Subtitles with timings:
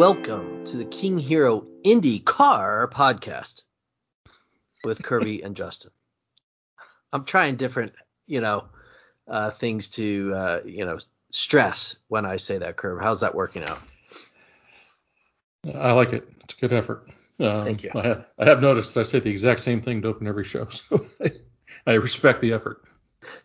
[0.00, 3.64] Welcome to the King Hiro Indie Car podcast
[4.82, 5.90] with Kirby and Justin.
[7.12, 7.92] I'm trying different,
[8.26, 8.64] you know,
[9.28, 10.98] uh, things to, uh, you know,
[11.32, 13.04] stress when I say that, Kirby.
[13.04, 13.78] How's that working out?
[15.74, 16.26] I like it.
[16.44, 17.06] It's a good effort.
[17.38, 17.90] Um, Thank you.
[17.94, 20.66] I have, I have, noticed I say the exact same thing to open every show,
[20.70, 21.32] so I,
[21.86, 22.84] I respect the effort.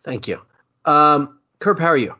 [0.04, 0.40] Thank you.
[0.86, 2.14] Um, Kirby, how are you?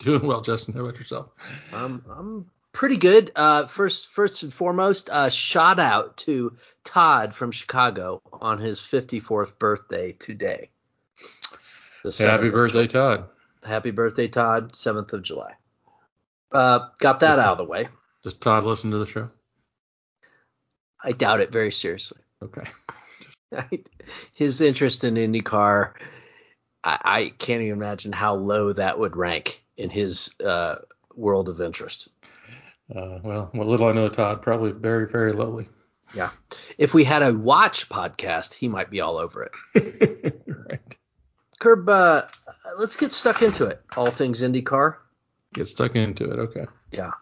[0.00, 0.74] Doing well, Justin.
[0.74, 1.30] How about yourself?
[1.72, 3.32] Um, I'm pretty good.
[3.34, 9.58] Uh, first, first and foremost, uh, shout out to Todd from Chicago on his 54th
[9.58, 10.70] birthday today.
[12.18, 13.24] Happy birthday, Todd.
[13.64, 14.74] Happy birthday, Todd.
[14.74, 15.54] 7th of July.
[16.52, 17.88] Uh, got that does out of the way.
[18.22, 19.28] Does Todd listen to the show?
[21.02, 22.20] I doubt it very seriously.
[22.44, 22.62] Okay.
[24.34, 25.94] His interest in IndyCar,
[26.84, 30.76] I, I can't even imagine how low that would rank in his uh,
[31.16, 32.08] world of interest.
[32.94, 35.68] Uh, well, what little I know, Todd, probably very, very lowly.
[36.14, 36.30] Yeah.
[36.78, 40.42] If we had a watch podcast, he might be all over it.
[40.46, 40.96] right.
[41.58, 42.22] Curb, uh,
[42.78, 43.82] let's get stuck into it.
[43.96, 44.96] All things IndyCar.
[45.54, 46.38] Get stuck into it.
[46.38, 46.66] Okay.
[46.92, 47.12] Yeah.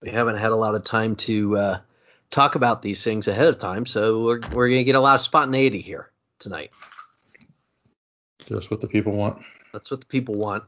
[0.00, 1.80] We haven't had a lot of time to uh,
[2.30, 5.16] talk about these things ahead of time, so we're, we're going to get a lot
[5.16, 6.70] of spontaneity here tonight.
[8.46, 9.42] Just what the people want.
[9.72, 10.64] That's what the people want.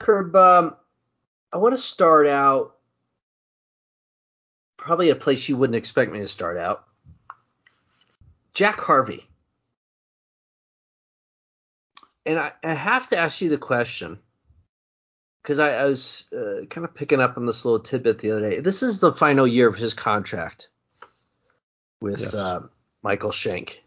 [0.00, 0.76] Curb, um,
[1.52, 2.76] I want to start out
[4.82, 6.84] probably a place you wouldn't expect me to start out.
[8.52, 9.26] Jack Harvey.
[12.26, 14.18] And I, I have to ask you the question
[15.42, 18.50] because I, I, was uh, kind of picking up on this little tidbit the other
[18.50, 18.60] day.
[18.60, 20.68] This is the final year of his contract
[22.00, 22.34] with yes.
[22.34, 22.62] uh,
[23.02, 23.82] Michael Shank.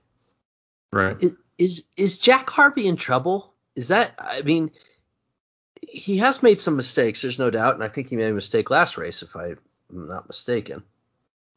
[0.91, 1.17] Right.
[1.21, 3.53] Is, is is Jack Harvey in trouble?
[3.75, 4.71] Is that I mean,
[5.81, 7.21] he has made some mistakes.
[7.21, 9.57] There's no doubt, and I think he made a mistake last race, if I'm
[9.89, 10.83] not mistaken.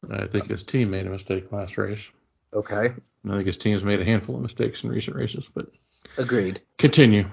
[0.09, 2.07] I think his team made a mistake last race.
[2.53, 2.93] Okay.
[3.27, 5.69] I think his team's made a handful of mistakes in recent races, but
[6.17, 6.61] agreed.
[6.77, 7.29] Continue.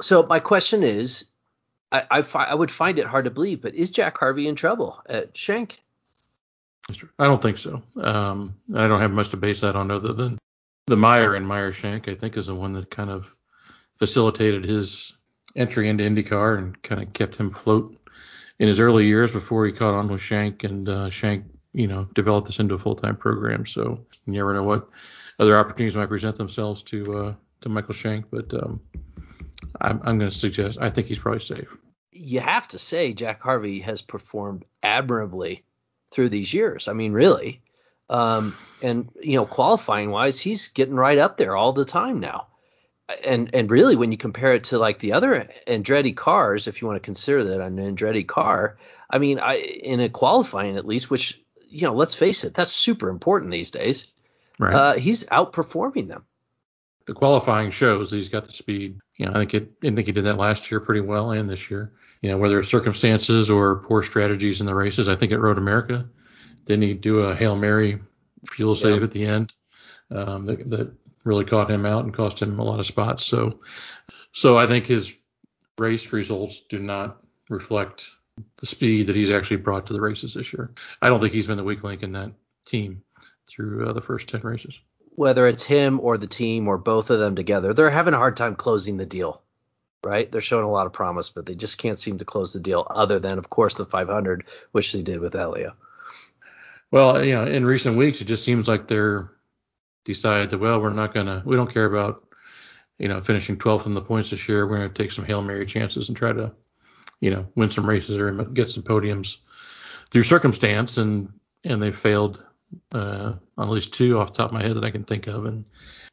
[0.00, 1.24] So my question is,
[1.92, 4.56] I I, fi- I would find it hard to believe, but is Jack Harvey in
[4.56, 5.80] trouble at Shank?
[7.18, 7.82] I don't think so.
[8.00, 10.38] Um, I don't have much to base that on other than
[10.86, 12.08] the Meyer and Meyer Shank.
[12.08, 13.36] I think is the one that kind of
[13.98, 15.12] facilitated his
[15.56, 17.96] entry into IndyCar and kind of kept him afloat
[18.58, 21.44] in his early years before he caught on with Shank and uh, Shank,
[21.76, 23.66] you know, develop this into a full-time program.
[23.66, 24.88] So you never know what
[25.38, 28.80] other opportunities might present themselves to uh, to Michael Shank, but um,
[29.80, 31.68] I'm, I'm going to suggest I think he's probably safe.
[32.12, 35.64] You have to say Jack Harvey has performed admirably
[36.10, 36.88] through these years.
[36.88, 37.60] I mean, really.
[38.08, 42.46] Um, and you know, qualifying wise, he's getting right up there all the time now
[43.24, 46.88] and and really when you compare it to like the other Andretti cars, if you
[46.88, 48.78] want to consider that an Andretti car,
[49.10, 52.72] I mean, I in a qualifying at least, which you know, let's face it, that's
[52.72, 54.06] super important these days.
[54.58, 54.74] Right.
[54.74, 56.24] Uh, he's outperforming them.
[57.06, 58.98] The qualifying shows he's got the speed.
[59.16, 61.48] You know, I think it, I think he did that last year pretty well and
[61.48, 61.92] this year.
[62.22, 65.08] You know, whether it's circumstances or poor strategies in the races.
[65.08, 66.08] I think at Road America,
[66.64, 68.00] didn't he do a hail mary
[68.50, 69.52] fuel save at the end?
[70.10, 70.94] Um, that, that
[71.24, 73.24] really caught him out and cost him a lot of spots.
[73.24, 73.60] So,
[74.32, 75.14] so I think his
[75.78, 78.08] race results do not reflect
[78.56, 80.70] the speed that he's actually brought to the races this year.
[81.00, 82.32] I don't think he's been the weak link in that
[82.66, 83.02] team
[83.46, 84.78] through uh, the first 10 races.
[85.14, 88.36] Whether it's him or the team or both of them together, they're having a hard
[88.36, 89.40] time closing the deal,
[90.04, 90.30] right?
[90.30, 92.86] They're showing a lot of promise, but they just can't seem to close the deal
[92.90, 95.74] other than, of course, the 500, which they did with Helio.
[96.90, 99.30] Well, you know, in recent weeks, it just seems like they're
[100.06, 102.24] decided that well we're not gonna we don't care about
[102.96, 105.66] you know finishing 12th in the points this year we're gonna take some hail mary
[105.66, 106.52] chances and try to
[107.20, 109.36] you know win some races or get some podiums
[110.10, 111.32] through circumstance and
[111.64, 112.44] and they failed
[112.92, 115.26] uh, on at least two off the top of my head that I can think
[115.26, 115.64] of and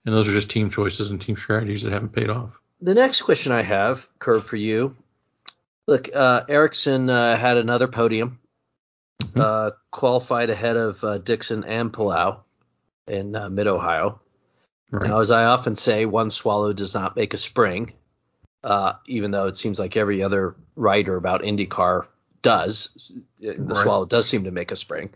[0.05, 2.59] and those are just team choices and team strategies that haven't paid off.
[2.81, 4.97] The next question I have, Kurt, for you.
[5.87, 8.39] Look, uh, Ericsson uh, had another podium,
[9.21, 9.39] mm-hmm.
[9.39, 12.37] uh, qualified ahead of uh, Dixon and Palou
[13.07, 14.19] in uh, Mid Ohio.
[14.91, 15.09] Right.
[15.09, 17.93] Now, as I often say, one swallow does not make a spring.
[18.63, 22.05] Uh, even though it seems like every other writer about IndyCar
[22.41, 23.83] does, the right.
[23.83, 25.09] swallow does seem to make a spring.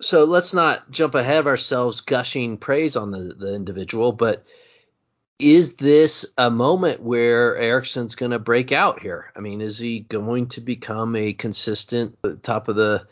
[0.00, 4.44] So let's not jump ahead of ourselves gushing praise on the, the individual, but
[5.38, 9.32] is this a moment where Ericsson's going to break out here?
[9.36, 13.06] I mean, is he going to become a consistent top of the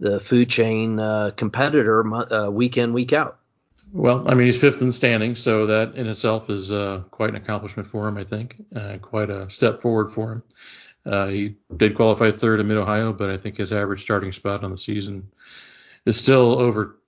[0.00, 3.39] the food chain uh, competitor uh, week in week out?
[3.92, 7.36] Well, I mean, he's fifth in standing, so that in itself is uh, quite an
[7.36, 10.42] accomplishment for him, I think, uh, quite a step forward for him.
[11.04, 14.62] Uh, he did qualify third in Mid Ohio, but I think his average starting spot
[14.62, 15.30] on the season
[16.04, 17.00] is still over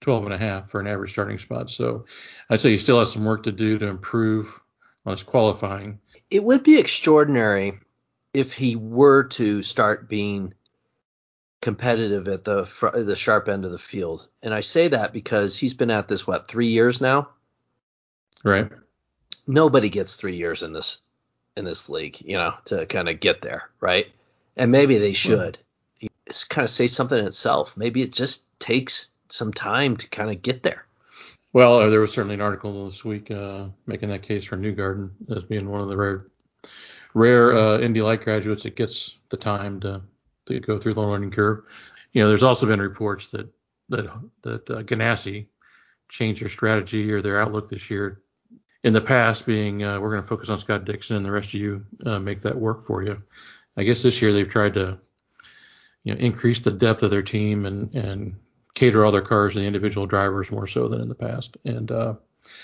[0.00, 1.70] 12 and a half for an average starting spot.
[1.70, 2.06] So
[2.50, 4.60] I'd say he still has some work to do to improve
[5.04, 6.00] on his qualifying.
[6.30, 7.78] It would be extraordinary
[8.34, 10.54] if he were to start being
[11.60, 14.28] competitive at the fr- the sharp end of the field.
[14.42, 17.28] And I say that because he's been at this what three years now.
[18.44, 18.70] Right.
[19.46, 21.00] Nobody gets three years in this
[21.56, 24.06] in this league, you know, to kind of get there, right?
[24.56, 25.58] And maybe they should.
[26.02, 27.76] Well, it's kind of say something in itself.
[27.76, 30.86] Maybe it just takes some time to kind of get there.
[31.52, 35.10] Well, uh, there was certainly an article this week uh, making that case for Newgarden
[35.34, 36.26] as being one of the rare,
[37.14, 40.02] rare uh, Indy Light graduates that gets the time to
[40.46, 41.64] to go through the learning curve.
[42.12, 43.48] You know, there's also been reports that
[43.88, 44.10] that
[44.42, 45.46] that uh, Ganassi
[46.08, 48.22] changed their strategy or their outlook this year.
[48.82, 51.48] In the past, being uh, we're going to focus on Scott Dixon and the rest
[51.48, 53.22] of you uh, make that work for you.
[53.76, 54.98] I guess this year they've tried to
[56.04, 58.36] you know increase the depth of their team and and
[58.74, 61.56] cater all their cars to the individual drivers more so than in the past.
[61.64, 62.14] And uh,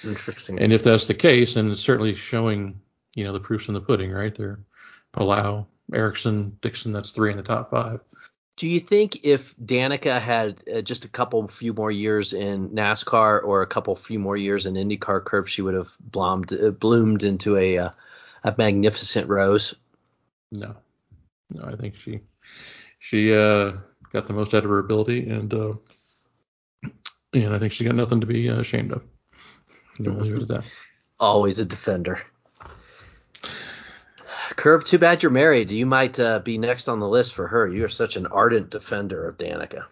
[0.05, 0.61] interesting.
[0.61, 2.81] And if that's the case, and it's certainly showing,
[3.15, 4.35] you know, the proofs in the pudding, right?
[4.35, 4.61] There,
[5.13, 8.01] Palou, Ericsson, Dixon, that's three in the top five.
[8.57, 13.43] Do you think if Danica had uh, just a couple few more years in NASCAR
[13.43, 17.23] or a couple few more years in IndyCar curve, she would have bloomed uh, bloomed
[17.23, 17.91] into a uh,
[18.45, 19.75] a magnificent rose?
[20.51, 20.77] No,
[21.51, 22.21] no, I think she
[22.99, 23.73] she uh,
[24.13, 25.75] got the most out of her ability, and uh,
[27.33, 29.03] and I think she got nothing to be uh, ashamed of.
[29.99, 30.65] You leave it at that.
[31.19, 32.21] Always a defender.
[34.57, 35.71] Curb, too bad you're married.
[35.71, 37.69] You might uh, be next on the list for her.
[37.69, 39.85] You are such an ardent defender of Danica.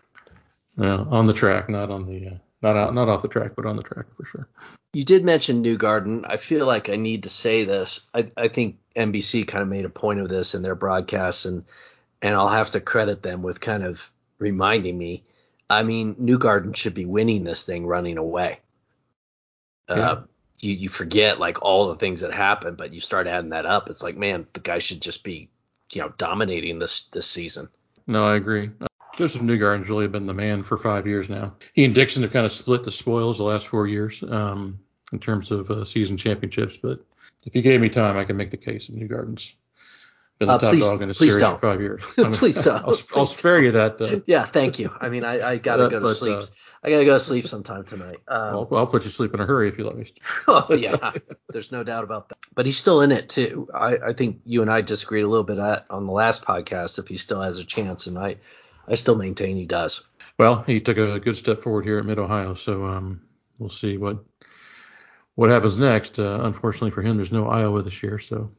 [0.76, 3.66] Well, on the track, not on the uh, not out, not off the track, but
[3.66, 4.48] on the track for sure.
[4.92, 6.24] You did mention Newgarden.
[6.28, 8.00] I feel like I need to say this.
[8.12, 11.64] I, I think NBC kind of made a point of this in their broadcasts, and
[12.20, 15.24] and I'll have to credit them with kind of reminding me.
[15.68, 18.58] I mean, Newgarden should be winning this thing running away.
[19.88, 19.94] Yeah.
[19.94, 20.22] Uh,
[20.60, 23.90] you, you forget like all the things that happen, but you start adding that up.
[23.90, 25.48] It's like, man, the guy should just be,
[25.92, 27.68] you know, dominating this this season.
[28.06, 28.70] No, I agree.
[29.16, 31.54] Joseph Newgarden's really been the man for five years now.
[31.74, 34.78] He and Dixon have kind of split the spoils the last four years um,
[35.12, 36.76] in terms of uh, season championships.
[36.76, 37.00] But
[37.44, 39.54] if you gave me time, I can make the case of Newgarden's
[40.48, 41.54] uh, top please, dog in the series don't.
[41.60, 42.02] for five years.
[42.18, 42.84] I mean, please don't.
[42.84, 44.00] I'll, I'll spare you that.
[44.00, 44.94] Uh, yeah, thank you.
[45.00, 46.36] I mean, I, I gotta go to but, sleep.
[46.36, 46.46] Uh,
[46.82, 48.20] I gotta go to sleep sometime tonight.
[48.26, 50.06] Um, I'll, I'll, put you to sleep in a hurry if you let me.
[50.48, 51.12] oh yeah,
[51.48, 52.38] there's no doubt about that.
[52.54, 53.68] But he's still in it too.
[53.74, 56.98] I, I think you and I disagreed a little bit at, on the last podcast
[56.98, 58.36] if he still has a chance, and I,
[58.88, 60.02] I still maintain he does.
[60.38, 63.20] Well, he took a good step forward here at Mid Ohio, so um,
[63.58, 64.24] we'll see what
[65.34, 66.18] what happens next.
[66.18, 68.50] Uh, unfortunately for him, there's no Iowa this year, so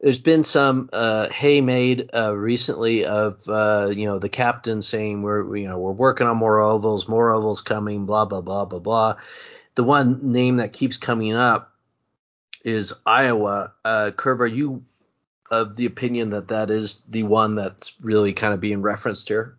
[0.00, 5.22] there's been some uh, hay made uh, recently of uh, you know the captain saying
[5.22, 8.78] we're you know we're working on more ovals, more ovals coming, blah blah blah blah
[8.78, 9.16] blah.
[9.74, 11.74] The one name that keeps coming up
[12.64, 13.72] is Iowa.
[13.84, 14.84] Uh, Curb, are you
[15.50, 19.56] of the opinion that that is the one that's really kind of being referenced here?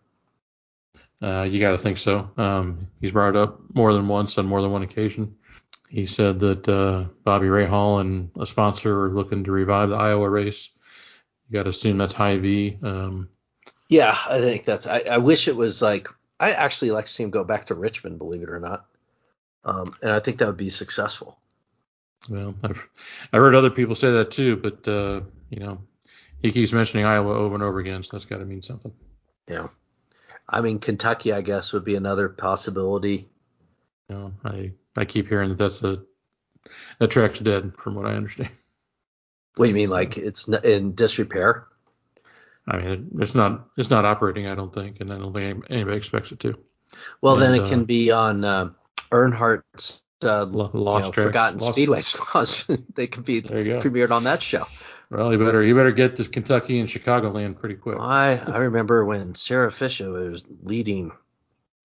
[1.21, 2.31] Uh, you got to think so.
[2.37, 5.35] Um, he's brought it up more than once on more than one occasion.
[5.91, 10.29] He said that uh, Bobby Rahal and a sponsor are looking to revive the Iowa
[10.29, 10.69] race.
[11.49, 12.77] You got to assume that's Hy-Vee.
[12.81, 13.27] Um,
[13.89, 14.87] yeah, I think that's.
[14.87, 16.07] I, I, wish it was like.
[16.39, 18.85] I actually like to see him go back to Richmond, believe it or not.
[19.65, 21.37] Um, and I think that would be successful.
[22.29, 22.87] Well, I've
[23.33, 25.79] I heard other people say that too, but uh, you know,
[26.41, 28.93] he keeps mentioning Iowa over and over again, so that's got to mean something.
[29.49, 29.67] Yeah.
[30.47, 33.27] I mean, Kentucky, I guess, would be another possibility.
[34.07, 36.03] Know, I I keep hearing that that's a
[36.99, 38.51] that track's dead, from what I understand.
[39.55, 41.67] What do you mean, like it's in disrepair?
[42.67, 45.97] I mean, it's not it's not operating, I don't think, and I don't think anybody
[45.97, 46.57] expects it to.
[47.21, 48.69] Well, and, then it uh, can be on uh,
[49.11, 51.77] Earnhardt's uh, lost you know, forgotten lost.
[51.77, 52.85] speedways.
[52.95, 54.67] they could be premiered on that show.
[55.09, 57.97] Well, you better you better get to Kentucky and Chicagoland pretty quick.
[57.99, 61.11] I I remember when Sarah Fisher was leading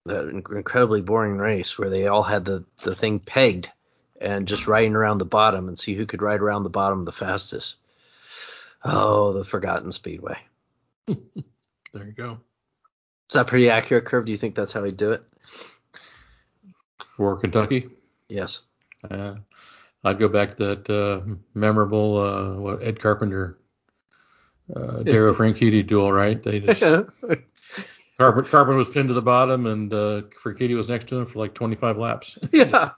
[0.07, 3.71] that incredibly boring race where they all had the, the thing pegged
[4.19, 7.11] and just riding around the bottom and see who could ride around the bottom the
[7.11, 7.75] fastest.
[8.83, 10.37] Oh, the Forgotten Speedway.
[11.07, 12.39] there you go.
[13.29, 14.25] Is that pretty accurate, Curve?
[14.25, 15.23] Do you think that's how he do it?
[17.15, 17.89] For Kentucky?
[18.29, 18.61] Yes.
[19.09, 19.35] Uh,
[20.03, 23.57] I'd go back to that uh, memorable uh, what Ed Carpenter,
[24.73, 26.41] uh, Dario Franchitti duel, right?
[26.41, 26.81] They just
[28.17, 31.39] Carpenter, Carpenter was pinned to the bottom, and uh, Franchitti was next to him for
[31.39, 32.37] like 25 laps.
[32.51, 32.91] yeah,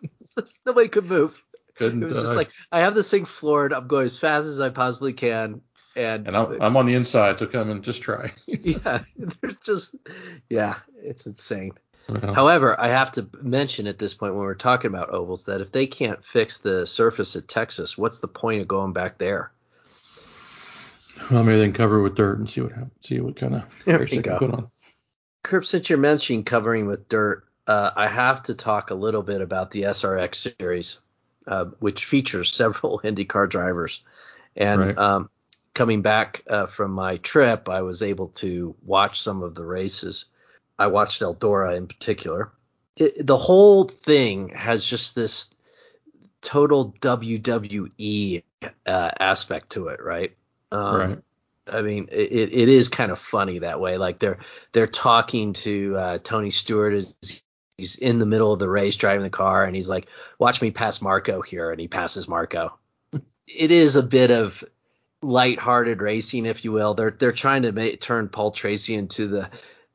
[0.66, 1.42] nobody could move.
[1.76, 3.74] Couldn't, it was just uh, like I have this thing floored.
[3.74, 5.62] I'm going as fast as I possibly can,
[5.96, 8.32] And, and I'm, I'm on the inside, so come and just try.
[8.48, 9.04] yeah,
[9.42, 9.96] there's just
[10.50, 11.74] yeah, it's insane.
[12.10, 15.62] Well, However, I have to mention at this point when we're talking about ovals that
[15.62, 19.52] if they can't fix the surface at Texas, what's the point of going back there?
[21.30, 22.92] well, maybe they can cover with dirt and see what happens.
[23.04, 24.40] See what kind of There can go.
[24.40, 24.72] put on.
[25.50, 29.42] Kirk, since you're mentioning covering with dirt, uh, I have to talk a little bit
[29.42, 31.00] about the SRX series,
[31.48, 34.04] uh, which features several IndyCar drivers.
[34.56, 34.98] And Right.
[34.98, 35.30] um,
[35.74, 40.26] coming back uh, from my trip, I was able to watch some of the races.
[40.78, 42.52] I watched Eldora in particular.
[42.96, 45.50] It, the whole thing has just this
[46.42, 48.44] total WWE
[48.86, 50.38] uh, aspect to it, right?
[50.72, 51.20] Um, right.
[51.72, 53.98] I mean, it, it is kind of funny that way.
[53.98, 54.40] Like they're
[54.72, 57.16] they're talking to uh, Tony Stewart as
[57.78, 60.08] he's in the middle of the race driving the car, and he's like,
[60.38, 62.78] "Watch me pass Marco here," and he passes Marco.
[63.48, 64.64] it is a bit of
[65.22, 66.94] lighthearted racing, if you will.
[66.94, 69.50] They're they're trying to make, turn Paul Tracy into the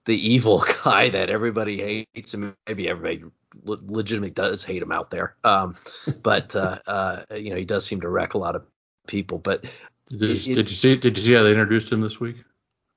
[0.05, 3.25] the evil guy that everybody hates, and maybe everybody
[3.65, 5.37] legitimately does hate him out there.
[5.45, 5.77] Um,
[6.23, 8.65] but uh, uh, you know, he does seem to wreck a lot of
[9.07, 9.39] people.
[9.39, 9.65] But
[10.09, 10.97] Did, it- did you see?
[10.97, 12.37] Did you see how they introduced him this week?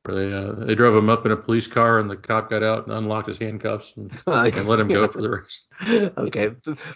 [0.03, 2.63] Where they uh, they drove him up in a police car and the cop got
[2.63, 5.29] out and unlocked his handcuffs and, and let him go for the
[5.89, 6.11] race.
[6.17, 6.51] okay,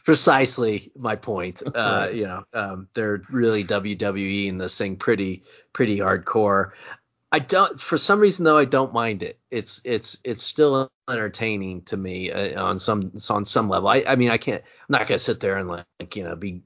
[0.05, 1.61] precisely my point.
[1.75, 2.09] Uh.
[2.13, 6.71] You know, um, they're really WWE in this thing pretty pretty hardcore.
[7.33, 9.39] I don't, for some reason though, I don't mind it.
[9.49, 13.87] It's it's it's still entertaining to me uh, on some on some level.
[13.89, 16.61] I I mean, I can't, I'm not gonna sit there and like you know be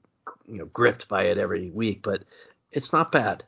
[0.48, 2.22] you know gripped by it every week, but
[2.72, 3.44] it's not bad.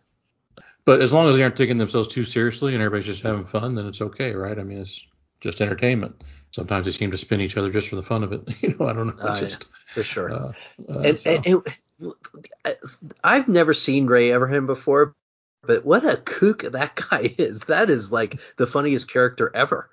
[0.85, 3.75] But as long as they aren't taking themselves too seriously and everybody's just having fun,
[3.75, 4.59] then it's okay, right?
[4.59, 5.05] I mean, it's
[5.41, 6.23] just entertainment.
[6.51, 8.49] Sometimes they seem to spin each other just for the fun of it.
[8.63, 9.15] You know, I don't know.
[9.21, 9.49] Oh, It's yeah.
[9.49, 10.33] just, For sure.
[10.33, 10.53] uh,
[10.89, 11.31] uh, and, so.
[11.31, 11.63] and,
[12.65, 12.77] and
[13.23, 15.15] I've never seen Ray Evernham before,
[15.63, 17.61] but what a kook that guy is.
[17.65, 19.91] That is like the funniest character ever.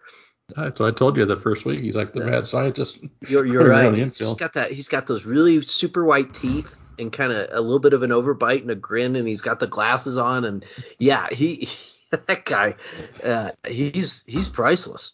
[0.76, 3.00] so I told you the first week he's like the mad scientist.
[3.28, 3.94] You're, you're right.
[3.94, 4.72] He's got that.
[4.72, 8.12] He's got those really super white teeth and kind of a little bit of an
[8.12, 10.66] overbite and a grin, and he's got the glasses on, and
[11.00, 11.70] yeah, he
[12.10, 12.76] that guy,
[13.24, 15.14] uh, he's he's priceless.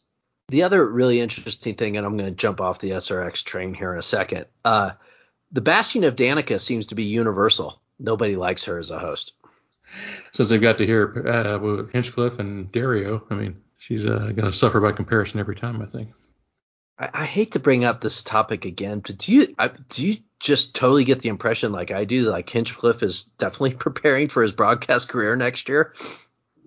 [0.49, 3.93] The other really interesting thing, and I'm going to jump off the SRX train here
[3.93, 4.45] in a second.
[4.65, 4.91] Uh,
[5.51, 7.81] the bashing of Danica seems to be universal.
[7.99, 9.33] Nobody likes her as a host.
[10.33, 14.53] Since they've got to hear uh, Hinchcliffe and Dario, I mean, she's uh, going to
[14.53, 16.09] suffer by comparison every time, I think.
[16.99, 20.17] I, I hate to bring up this topic again, but do you I, do you
[20.39, 24.51] just totally get the impression, like I do, like Hinchcliffe is definitely preparing for his
[24.51, 25.93] broadcast career next year?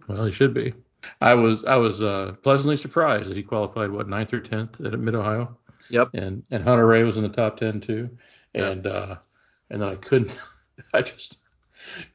[0.09, 0.75] Well, he should be.
[1.21, 4.99] I was I was uh, pleasantly surprised that he qualified what ninth or tenth at
[4.99, 5.57] Mid Ohio,
[5.91, 6.11] Yep.
[6.15, 8.11] and and Hunter-Reay was in the top ten too,
[8.55, 9.17] and uh,
[9.71, 10.37] and then I couldn't
[10.95, 11.39] I just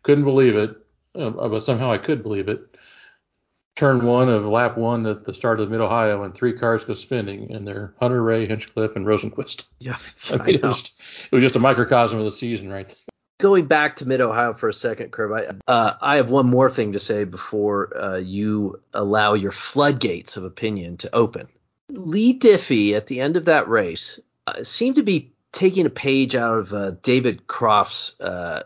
[0.04, 0.76] couldn't believe it,
[1.16, 2.69] um, but somehow I could believe it.
[3.80, 6.94] Turn one of lap one at the start of Mid Ohio, and three cars go
[6.94, 9.68] spinning, and they're Hunter-Reay, Hinchcliffe, and Rosenqvist.
[9.80, 9.96] Yeah.
[10.30, 10.68] I I mean, it know.
[10.68, 11.00] was, just,
[11.32, 12.94] it was just a microcosm of the season, right?
[13.38, 16.70] Going back to Mid Ohio for a second, Curb, I, uh, I have one more
[16.70, 21.48] thing to say before uh, you allow your floodgates of opinion to open.
[21.88, 26.36] Leigh Diffey at the end of that race uh, seemed to be taking a page
[26.36, 28.64] out of uh, David Croft's uh,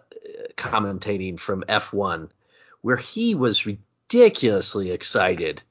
[0.57, 2.29] commentating from F1,
[2.81, 3.67] where he was
[4.13, 5.61] ridiculously excited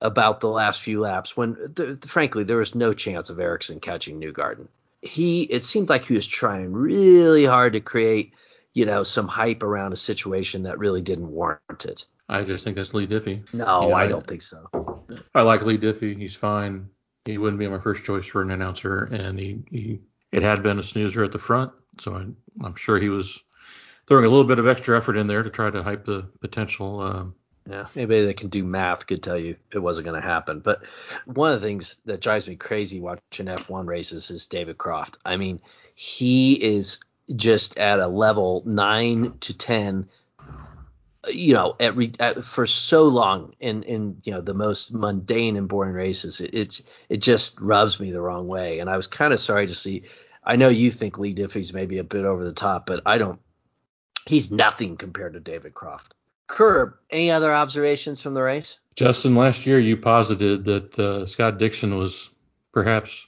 [0.00, 4.20] about the last few laps when, th- frankly, there was no chance of Ericsson catching
[4.20, 4.66] Newgarden.
[5.00, 8.34] He, it seemed like he was trying really hard to create,
[8.72, 12.06] you know, some hype around a situation that really didn't warrant it.
[12.28, 13.42] I just think that's Leigh Diffey.
[13.52, 14.66] No, Yeah, I I- don't think so.
[15.34, 16.16] I like Leigh Diffey.
[16.16, 16.88] He's fine.
[17.24, 20.00] He wouldn't be my first choice for an announcer, and he, he
[20.32, 21.70] it had been a snoozer at the front,
[22.00, 23.38] so I, I'm sure he was
[24.08, 27.00] throwing a little bit of extra effort in there to try to hype the potential.
[27.00, 27.34] Um,
[27.68, 30.60] Yeah, anybody that can do math could tell you it wasn't going to happen.
[30.60, 30.82] But
[31.26, 35.18] one of the things that drives me crazy watching F1 races is David Croft.
[35.24, 35.60] I mean,
[35.94, 36.98] he is
[37.36, 40.08] just at a level nine to ten.
[41.28, 45.56] You know, at, re, at for so long in in you know the most mundane
[45.56, 48.80] and boring races, it, it's it just rubs me the wrong way.
[48.80, 50.02] And I was kind of sorry to see.
[50.42, 53.38] I know you think Leigh Diffey's maybe a bit over the top, but I don't.
[54.26, 56.12] He's nothing compared to David Croft.
[56.52, 58.78] Curb, any other observations from the race?
[58.94, 62.28] Justin, last year you posited that uh, Scott Dixon was
[62.72, 63.26] perhaps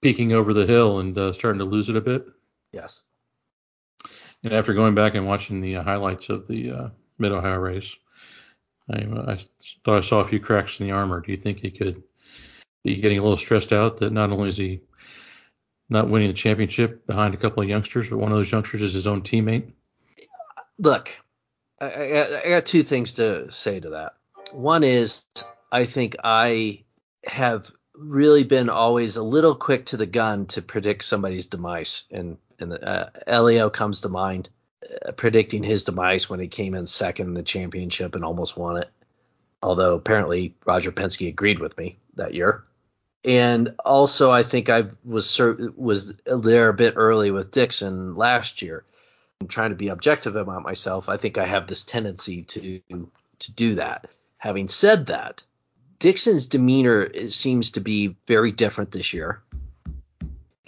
[0.00, 2.24] peeking over the hill and uh, starting to lose it a bit.
[2.72, 3.02] Yes.
[4.44, 6.88] And after going back and watching the uh, highlights of the uh,
[7.18, 7.96] Mid Ohio race,
[8.88, 9.38] I, I
[9.84, 11.20] thought I saw a few cracks in the armor.
[11.20, 12.00] Do you think he could
[12.84, 14.82] be getting a little stressed out that not only is he
[15.88, 18.92] not winning the championship behind a couple of youngsters, but one of those youngsters is
[18.92, 19.72] his own teammate?
[20.78, 21.10] Look,
[21.80, 24.14] I, I, got two things to say to that.
[24.52, 25.24] One is
[25.70, 26.84] I think I
[27.26, 32.38] have really been always a little quick to the gun to predict somebody's demise, and
[32.58, 34.48] and the, uh, Helio comes to mind,
[35.06, 38.78] uh, predicting his demise when he came in second in the championship and almost won
[38.78, 38.90] it.
[39.62, 42.64] Although apparently Roger Penske agreed with me that year.
[43.24, 45.38] And also, I think I was
[45.76, 48.84] was there a bit early with Dixon last year.
[49.40, 51.08] I'm trying to be objective about myself.
[51.08, 52.80] I think I have this tendency to
[53.38, 54.08] to do that.
[54.38, 55.42] Having said that,
[55.98, 59.42] Dixon's demeanor seems to be very different this year.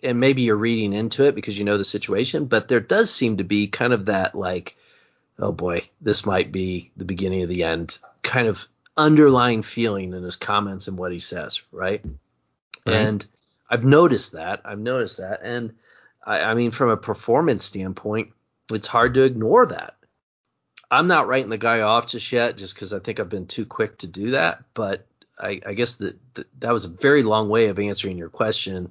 [0.02, 3.38] And maybe you're reading into it because you know the situation, but there does seem
[3.38, 4.76] to be kind of that like,
[5.38, 10.22] oh boy, this might be the beginning of the end kind of underlying feeling in
[10.22, 12.04] his comments and what he says, right?
[12.86, 12.94] right.
[12.94, 13.26] And
[13.70, 14.60] I've noticed that.
[14.64, 15.40] I've noticed that.
[15.42, 15.74] And
[16.24, 18.32] I, I mean, from a performance standpoint,
[18.70, 19.94] it's hard to ignore that.
[20.90, 23.66] I'm not writing the guy off just yet, just because I think I've been too
[23.66, 24.64] quick to do that.
[24.74, 25.06] But
[25.38, 26.16] I, I guess that
[26.60, 28.90] that was a very long way of answering your question,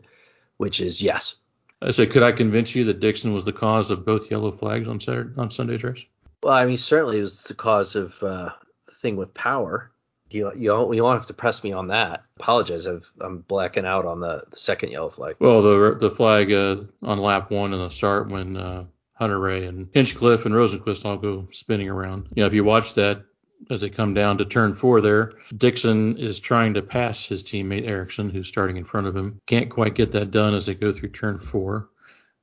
[0.57, 1.35] which is yes.
[1.81, 4.87] I said, could I convince you that Dixon was the cause of both yellow flags
[4.87, 6.05] on Saturday on Sunday's race?
[6.43, 8.51] Well, I mean, certainly it was the cause of uh,
[8.87, 9.91] the thing with Power.
[10.29, 12.23] You you don't, you don't have to press me on that.
[12.37, 15.35] Apologize, i am blacking out on the, the, second yellow flag.
[15.39, 18.85] Well, the the flag uh, on lap one in the start when uh,
[19.19, 22.27] Hunter-Reay and Hinchcliffe and Rosenqvist all go spinning around.
[22.35, 23.23] You know, if you watch that
[23.71, 27.87] as they come down to turn four there, Dixon is trying to pass his teammate
[27.87, 29.41] Ericsson, who's starting in front of him.
[29.47, 31.89] Can't quite get that done as they go through turn four.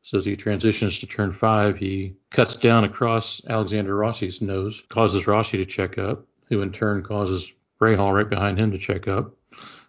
[0.02, 5.26] So as he transitions to turn five, he cuts down across Alexander Rossi's nose, causes
[5.26, 7.50] Rossi to check up, who in turn causes
[7.80, 9.32] Rahal right behind him to check up,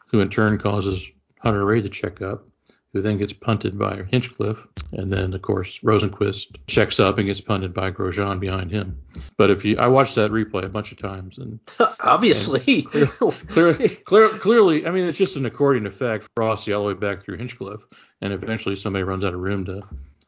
[0.08, 1.06] who in turn causes
[1.40, 2.48] Hunter-Reay to check up
[2.96, 4.66] who then gets punted by Hinchcliffe.
[4.94, 9.02] And then, of course, Rosenqvist checks up and gets punted by Grosjean behind him.
[9.36, 11.60] But if you, I watched that replay a bunch of times, and
[12.00, 16.30] obviously, and clear, clear, clear, clearly, I mean, it's just an accordion effect.
[16.38, 17.84] Rossi all the way back through Hinchcliffe,
[18.22, 19.82] and eventually somebody runs out of room to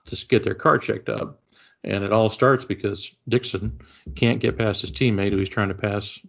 [0.07, 1.39] to get their car checked up.
[1.85, 3.79] And it all starts because Dixon
[4.13, 6.19] can't get past his teammate who he's trying to pass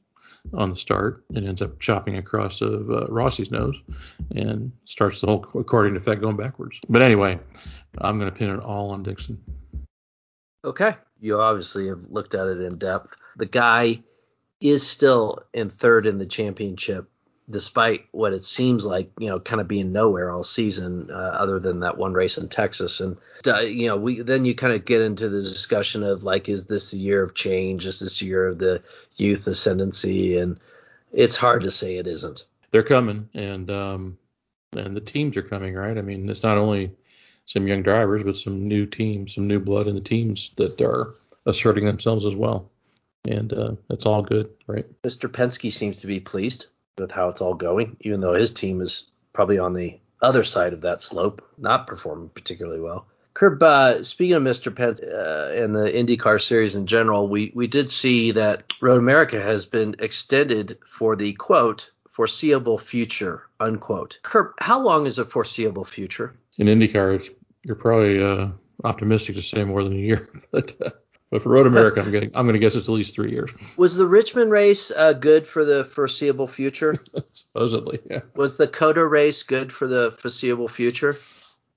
[0.54, 3.76] on the start and ends up chopping across of uh, Rossi's nose
[4.34, 6.80] and starts the whole accordion effect going backwards.
[6.88, 7.38] But anyway,
[7.98, 9.42] I'm going to pin it all on Dixon.
[10.64, 10.94] Okay.
[11.20, 13.16] You obviously have looked at it in depth.
[13.36, 14.02] The guy
[14.60, 17.08] is still in third in the championship
[17.50, 21.58] despite what it seems like, you know, kind of being nowhere all season, uh, other
[21.58, 23.00] than that one race in Texas.
[23.00, 26.48] And uh, you know, we then you kind of get into the discussion of like,
[26.48, 27.86] is this the year of change?
[27.86, 28.82] Is this a year of the
[29.16, 30.38] youth ascendancy?
[30.38, 30.58] And
[31.12, 32.46] it's hard to say it isn't.
[32.70, 34.18] They're coming, and um,
[34.76, 35.96] and the teams are coming, right?
[35.96, 36.92] I mean, it's not only
[37.46, 41.14] some young drivers, but some new teams, some new blood in the teams that are
[41.46, 42.70] asserting themselves as well.
[43.26, 44.86] And uh, it's all good, right?
[45.02, 45.30] Mr.
[45.30, 46.66] Penske seems to be pleased
[47.00, 50.72] with how it's all going, even though his team is probably on the other side
[50.72, 53.06] of that slope, not performing particularly well.
[53.34, 54.72] Curb, uh, speaking of Mr.
[54.74, 59.40] Penske uh, and the IndyCar series in general, we, we did see that Road America
[59.40, 64.18] has been extended for the quote foreseeable future unquote.
[64.22, 66.34] Curb, how long is a foreseeable future?
[66.56, 67.28] In IndyCar,
[67.62, 68.48] you're probably uh,
[68.84, 70.90] optimistic to say more than a year, but uh,
[71.30, 73.50] but for Road America, I'm getting, I'm going to guess it's at least three years.
[73.76, 77.02] Was the Richmond race uh, good for the foreseeable future?
[77.30, 78.20] Supposedly, yeah.
[78.34, 81.16] Was the COTA race good for the foreseeable future?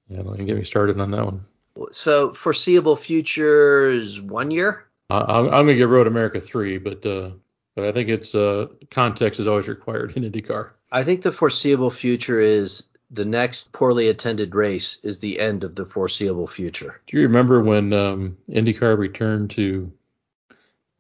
[0.08, 1.46] Yeah, don't even get me started on that one.
[1.92, 4.86] So foreseeable future is one year.
[5.10, 7.32] I'm, I'm going to give Road America three, but uh,
[7.76, 10.72] but I think it's uh, context is always required in IndyCar.
[10.92, 15.76] I think the foreseeable future is the next poorly attended race is the end of
[15.76, 17.02] the foreseeable future.
[17.08, 19.92] Do you remember when um, IndyCar returned to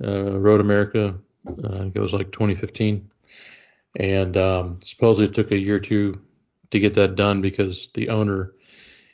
[0.03, 1.15] uh, Road America?
[1.47, 3.09] Uh, it was like 2015,
[3.95, 6.21] and um, supposedly it took a year or two
[6.71, 8.53] to get that done because the owner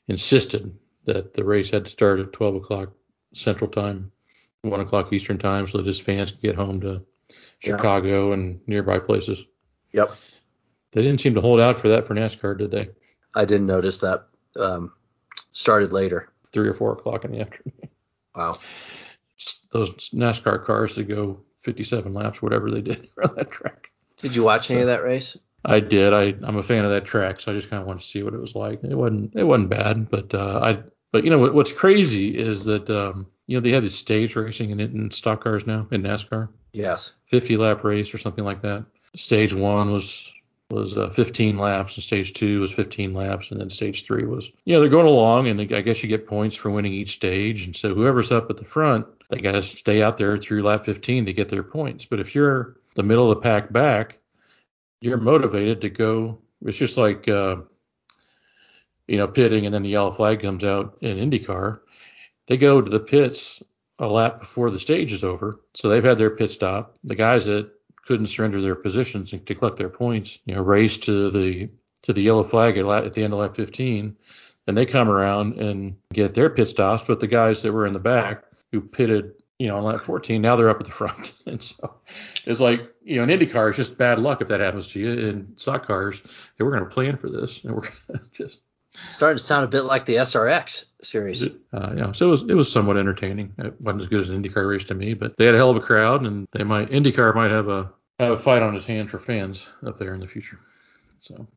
[0.08, 2.90] insisted that the race had to start at 12 o'clock
[3.34, 4.12] Central Time,
[4.62, 7.04] 1 o'clock Eastern Time, so that his fans could get home to
[7.60, 8.34] Chicago yeah.
[8.34, 9.44] and nearby places.
[9.94, 10.12] Yep.
[10.98, 12.90] They didn't seem to hold out for that for NASCAR, did they?
[13.36, 14.26] I didn't notice that.
[14.56, 14.94] Um,
[15.52, 16.30] started later.
[16.52, 17.90] Three or four o'clock in the afternoon.
[18.34, 18.58] Wow.
[19.72, 23.92] Those NASCAR cars to go 57 laps, whatever they did on that track.
[24.18, 25.38] Did you watch so, any of that race?
[25.64, 26.14] I did.
[26.14, 28.24] I I'm a fan of that track, so I just kind of wanted to see
[28.24, 28.84] what it was like.
[28.84, 30.80] It wasn't it wasn't bad, but uh, I
[31.12, 34.36] but you know what, what's crazy is that um, you know they have this stage
[34.36, 36.50] racing in in stock cars now in NASCAR.
[36.74, 37.14] Yes.
[37.28, 38.84] 50 lap race or something like that.
[39.16, 40.27] Stage one was
[40.70, 44.52] was uh, 15 laps, and stage two was 15 laps, and then stage three was,
[44.66, 47.66] you know, they're going along, and I guess you get points for winning each stage,
[47.66, 50.86] and so whoever's up at the front they got to stay out there through lap
[50.86, 52.06] 15 to get their points.
[52.06, 54.18] But if you're the middle of the pack back,
[55.02, 56.40] you're motivated to go.
[56.62, 57.58] It's just like, uh,
[59.08, 61.80] you know, pitting and then the yellow flag comes out in IndyCar.
[62.48, 63.62] They go to the pits
[64.00, 65.60] a lap before the stage is over.
[65.74, 66.98] So they've had their pit stop.
[67.04, 67.72] The guys that
[68.08, 71.70] couldn't surrender their positions to collect their points, you know, race to the
[72.04, 74.16] to the yellow flag at, at the end of lap 15,
[74.68, 77.04] and they come around and get their pit stops.
[77.06, 80.42] But the guys that were in the back who pitted, you know, on lap 14,
[80.42, 81.34] now they're up at the front.
[81.46, 81.96] And so
[82.46, 85.12] it's like, you know, in IndyCar, it's just bad luck if that happens to you.
[85.12, 86.22] In stock cars,
[86.58, 87.90] hey, we're going to plan for this, and we're
[88.38, 88.60] just
[89.10, 91.46] starting to sound a bit like the SRX series.
[91.74, 93.54] Uh, you know, so it was it was somewhat entertaining.
[93.58, 95.70] It wasn't as good as an IndyCar race to me, but they had a hell
[95.70, 98.86] of a crowd, and they might IndyCar might have a have a fight on his
[98.86, 100.60] hands for fans up there in the future.
[101.20, 101.48] So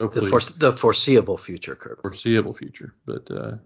[0.00, 2.00] hopefully the, for, the foreseeable future, Kurt.
[2.02, 3.56] Foreseeable future, but uh,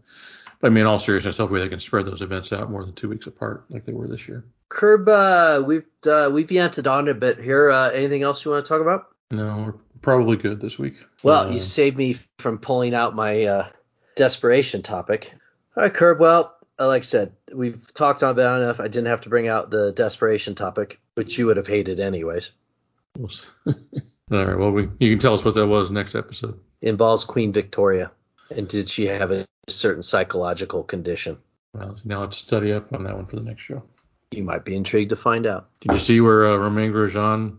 [0.61, 2.95] but I mean, in all seriousness, hopefully they can spread those events out more than
[2.95, 4.45] two weeks apart like they were this year.
[4.69, 7.71] Curb, uh, we've uh, we've yanted on a bit here.
[7.71, 9.09] Uh, anything else you want to talk about?
[9.31, 10.95] No, we're probably good this week.
[11.23, 13.69] Well, you uh, saved me from pulling out my uh,
[14.15, 15.33] desperation topic.
[15.77, 16.21] All right, Curb.
[16.21, 18.81] Well, like I said, we've talked on about enough.
[18.81, 22.51] I didn't have to bring out the desperation topic, which you would have hated anyways.
[23.17, 23.25] All
[24.31, 24.59] right.
[24.59, 26.61] Well, we you can tell us what that was next episode.
[26.83, 28.11] It involves Queen Victoria,
[28.55, 31.39] and did she have a certain psychological condition?
[31.73, 33.83] Well, now let's study up on that one for the next show.
[34.33, 35.69] You might be intrigued to find out.
[35.81, 37.59] Did you see where uh, Romain Grosjean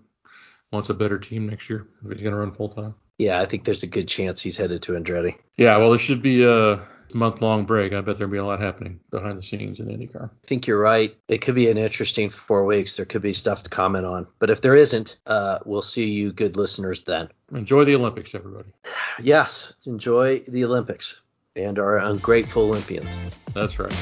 [0.71, 1.87] wants a better team next year?
[2.03, 2.95] If he's going to run full time.
[3.17, 5.37] Yeah, I think there's a good chance he's headed to Andretti.
[5.55, 7.93] Yeah, well, there should be a month long break.
[7.93, 10.29] I bet there'll be a lot happening behind the scenes in IndyCar.
[10.29, 11.15] I think you're right.
[11.27, 12.97] It could be an interesting four weeks.
[12.97, 14.27] There could be stuff to comment on.
[14.39, 17.29] But if there isn't, uh, we'll see you good listeners then.
[17.53, 18.69] Enjoy the Olympics, everybody.
[19.19, 21.21] Yes, enjoy the Olympics
[21.55, 23.17] and our ungrateful Olympians.
[23.53, 23.95] That's right.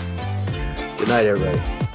[0.97, 1.94] Good night, everybody.